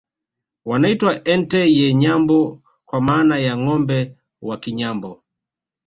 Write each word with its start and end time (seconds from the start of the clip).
Wanaitwa 0.65 1.11
Ente 1.31 1.61
ye 1.75 1.93
Nyambo 1.93 2.61
kwa 2.85 3.01
maana 3.01 3.37
ya 3.39 3.53
Ngombe 3.57 3.99
wa 4.41 4.55
Kinyambo 4.61 5.23